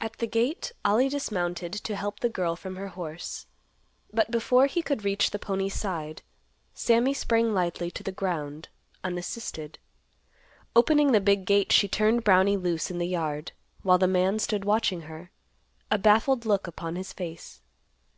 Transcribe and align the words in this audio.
At 0.00 0.14
the 0.20 0.26
gate, 0.26 0.72
Ollie 0.86 1.10
dismounted 1.10 1.74
to 1.74 1.96
help 1.96 2.20
the 2.20 2.30
girl 2.30 2.56
from 2.56 2.76
her 2.76 2.88
horse. 2.88 3.44
But 4.10 4.30
before 4.30 4.64
he 4.64 4.80
could 4.80 5.04
reach 5.04 5.32
the 5.32 5.38
pony's 5.38 5.74
side, 5.74 6.22
Sammy 6.72 7.12
sprang 7.12 7.52
lightly 7.52 7.90
to 7.90 8.02
the 8.02 8.10
ground, 8.10 8.70
unassisted. 9.04 9.78
Opening 10.74 11.12
the 11.12 11.20
big 11.20 11.44
gate, 11.44 11.72
she 11.72 11.88
turned 11.88 12.24
Brownie 12.24 12.56
loose 12.56 12.90
in 12.90 12.96
the 12.96 13.06
yard, 13.06 13.52
while 13.82 13.98
the 13.98 14.06
man 14.08 14.38
stood 14.38 14.64
watching 14.64 15.02
her, 15.02 15.30
a 15.90 15.98
baffled 15.98 16.46
look 16.46 16.66
upon 16.66 16.96
his 16.96 17.12
face. 17.12 17.60